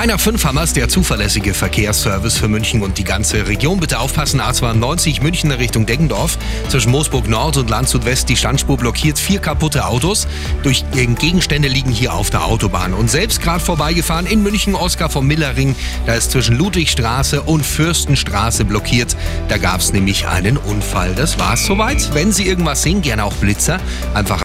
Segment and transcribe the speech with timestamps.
[0.00, 3.80] 3 nach 5 haben der zuverlässige Verkehrsservice für München und die ganze Region.
[3.80, 6.38] Bitte aufpassen, A92 München in Richtung Deggendorf.
[6.70, 9.18] Zwischen Moosburg Nord und Landshut West die Standspur blockiert.
[9.18, 10.26] Vier kaputte Autos.
[10.62, 12.94] Durch Gegenstände liegen hier auf der Autobahn.
[12.94, 15.76] Und selbst gerade vorbeigefahren in München, Oskar vom Millerring.
[16.06, 19.14] Da ist zwischen Ludwigstraße und Fürstenstraße blockiert.
[19.48, 21.14] Da gab's nämlich einen Unfall.
[21.14, 22.14] Das war's soweit.
[22.14, 23.78] Wenn Sie irgendwas sehen, gerne auch Blitzer.
[24.14, 24.38] Einfach